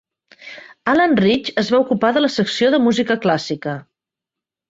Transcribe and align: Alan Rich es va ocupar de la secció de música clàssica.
Alan 0.93 1.13
Rich 1.25 1.51
es 1.63 1.67
va 1.75 1.81
ocupar 1.83 2.11
de 2.15 2.25
la 2.25 2.31
secció 2.37 2.71
de 2.77 2.79
música 2.87 3.19
clàssica. 3.27 3.77